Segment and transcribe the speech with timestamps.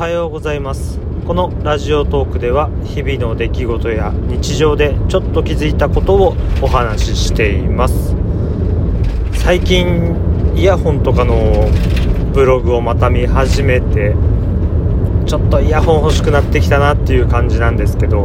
[0.00, 0.98] はようございます。
[1.26, 8.16] このラジオトークでは日々の出来事や日常でちょっと気づいたことをお話ししています。
[9.34, 10.16] 最近
[10.56, 11.68] イヤホンとかの
[12.32, 14.14] ブログをまた見始めて
[15.26, 18.24] ちょっとイヤホン欲しくなってきたなっていう感じなんですけど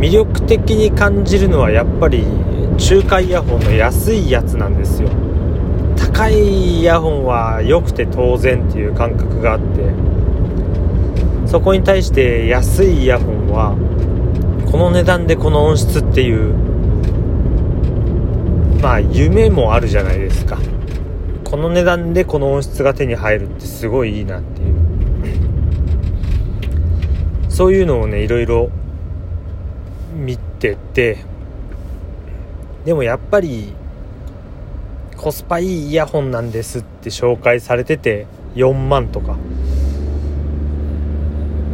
[0.00, 2.26] 魅力的に感じるのはやっぱり
[2.76, 5.29] 中華イヤホンの安いやつなんですよ。
[6.20, 9.66] 高いイヤホンは良くて当然っていう感覚があって
[11.50, 13.74] そこに対して安いイヤホンは
[14.70, 16.52] この値段でこの音質っていう
[18.82, 20.58] まあ夢もあるじゃないですか。
[21.44, 24.74] この値段でこの音質が手に入るってすごいいいなっていう。
[27.48, 28.68] そういうのをねいろいろ
[30.14, 31.24] 見てて
[32.84, 33.72] でもやっぱり
[35.20, 39.36] コスパいいイヤホンなんですって紹介されてて4万とか。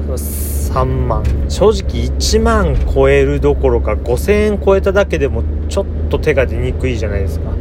[0.08, 1.22] 3万。
[1.48, 7.53] 正直1万超えるどころか5000円超えただけでもちょっと手が出にくいじゃないですか。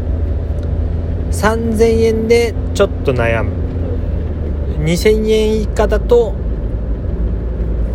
[1.30, 3.52] 3000円でちょっと悩む。
[4.83, 6.33] 2000円以下だと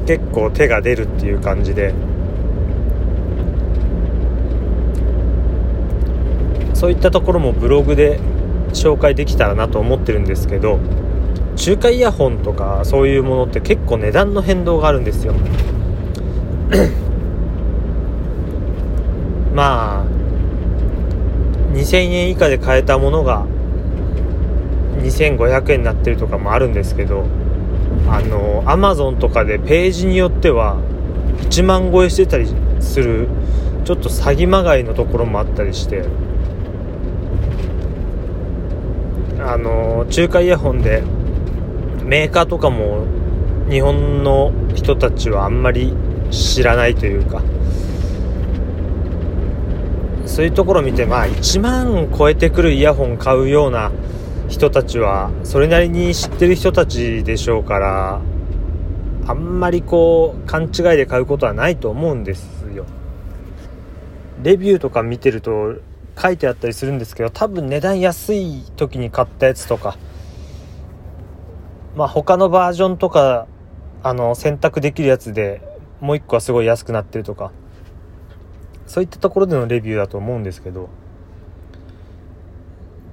[0.06, 1.92] 結構手が出るっていう感じで。
[6.80, 8.18] そういったところもブログで
[8.72, 10.78] 紹介できたらなと思ってるんですけど
[11.54, 15.34] 中華イヤホンとかそういうものって結構値段の変動があるんですよ。
[19.54, 20.04] まあ
[21.74, 23.44] 2000円以下で買えたものが
[25.02, 27.26] 2500円になってるとかもあるんですけど
[28.08, 30.78] あのアマゾンとかでページによっては
[31.42, 32.46] 1万超えしてたり
[32.80, 33.28] する
[33.84, 36.04] ちょっと詐欺まがいのところもあったりして
[39.42, 41.02] あの中華イヤホンで
[42.04, 43.06] メーカーとかも
[43.68, 45.94] 日本の人たちはあんまり
[46.30, 47.42] 知らないというか。
[50.26, 53.90] そういうところを見てまあ1万超えてくるイヤホン買うような
[54.48, 58.20] 人たちはそれなりに知ってる人たちでしょうから
[59.26, 62.86] あんまりこう勘違いで買うことはないと思うんですよ。
[64.42, 65.74] レビューとか見てると
[66.20, 69.96] 書いてあったりするんですけど多分値段安い時に買ったやつとか。
[71.96, 73.48] まあ他のバージョンとか
[74.02, 75.60] あの選択できるやつで
[76.00, 77.52] もう一個はすごい安くなってるとか。
[78.86, 80.88] そういったところでのレビューだと思うんですけど。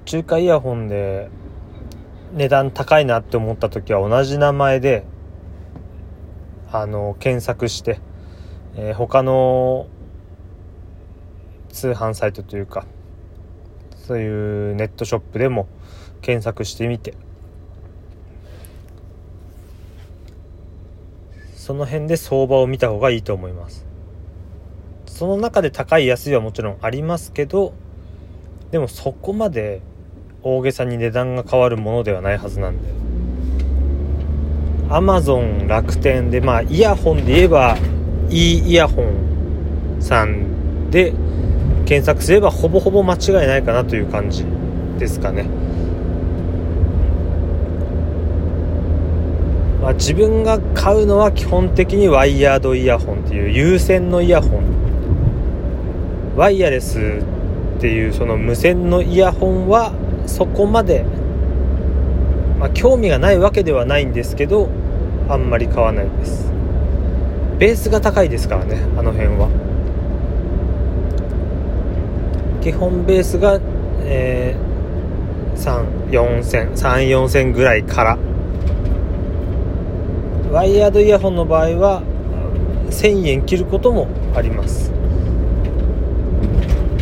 [0.04, 1.28] 中華イヤホンで
[2.32, 5.04] 値段高いなって思った時は同じ名前で
[6.72, 8.00] あの検索して、
[8.74, 9.86] えー、他の
[11.70, 12.86] 通販サイトというか
[14.08, 15.68] そういうネットショップでも
[16.22, 17.12] 検索してみて。
[21.54, 23.84] その辺で相場を見た方がいいと思います。
[25.04, 27.74] その中で高い安いはもちろんありますけど
[28.70, 29.82] でもそこまで
[30.42, 32.88] 大げさに値段が変わるものではないはずなんで。
[34.88, 37.76] アマゾン楽天でまあイヤホンで言えば
[38.30, 41.12] いいイヤホンさんで
[41.88, 44.44] 検索すればほぼほぼ間違いないかなという感じ
[44.98, 45.44] ですかね、
[49.80, 56.36] まあ、自分が買うのは基本的にワイヤードイヤホンっていう有線のイヤホン。
[56.36, 59.92] ワイヤレスっていうその無線のイヤホンは
[60.26, 61.06] そこまで、
[62.60, 64.68] まあ、興味がないわけではないんですけど
[65.30, 66.52] あんまり買わないです。
[67.58, 69.48] ベースが高いですからねあの辺は。
[72.68, 73.58] 基本ベースが、
[74.02, 78.18] えー、34000 34000ぐらいから。
[80.52, 82.02] ワイヤードイヤホンの場合は
[82.90, 84.92] 1000円切ることもあります。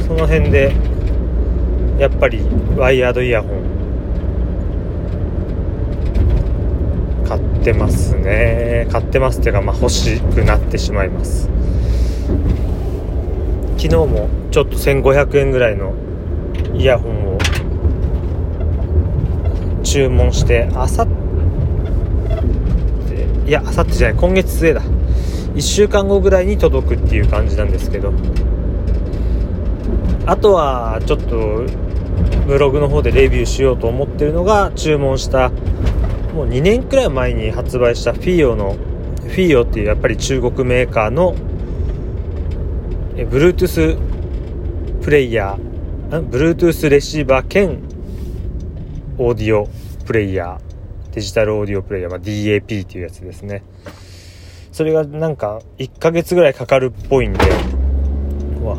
[0.06, 0.72] その辺で
[1.98, 2.42] やっぱり
[2.76, 3.50] ワイヤードイヤホン
[7.26, 8.86] 買ってますね。
[8.92, 11.50] 買ってますっていうかまあ欲しくなってしまいます。
[13.76, 15.92] 昨日もちょっと1500円ぐらいの
[16.74, 17.38] イヤホンを
[19.84, 21.08] 注文してあさっ
[23.06, 24.80] ていやあさってじゃない今月末だ。
[24.80, 28.14] 1週間後ぐらいに届くっていう感じなんですけど。
[30.24, 31.66] あとはちょっと
[32.46, 35.50] ブログの方でレビューしようと思ってるのが注文した
[36.34, 41.36] もう2年くらい前に発売したフィーオのフィーオっていうやっぱり中国メーカーの
[43.16, 44.05] Bluetooth
[45.06, 47.78] プレイヤー Bluetooth レシーバー兼
[49.18, 49.68] オーディオ
[50.04, 53.62] プレイヤーデジタルオーディオプレイヤー、まあ、DAP っていうやつですね。
[54.72, 57.38] それがなんか1ヶ月ぐらいかかるっぽいんで。
[58.60, 58.78] うわ。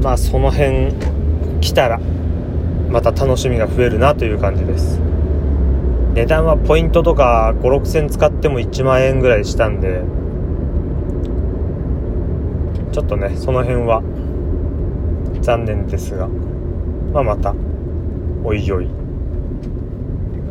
[0.00, 0.92] まあその辺
[1.60, 1.98] 来たら
[2.88, 5.00] また楽しみが増えるなという感じです。
[6.14, 10.04] 値段はポイントとか5 6千使っても1万円ぐらいしたんで。
[12.96, 14.00] ちょっとねその辺は
[15.42, 17.54] 残念ですがまあまた
[18.42, 18.88] おいおい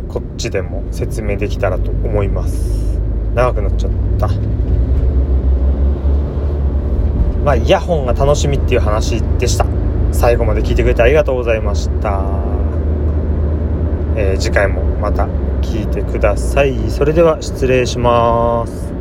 [0.07, 2.99] こっちでも説明できたらと思います。
[3.33, 4.27] 長くなっちゃった。
[7.43, 9.65] まあイヤホンが楽しみっていう話でした。
[10.11, 12.21] 最後まで聞いてくれてありがとうございました、
[14.15, 15.25] えー、次回もまた
[15.63, 16.91] 聞いてください。
[16.91, 18.94] それでは失礼します。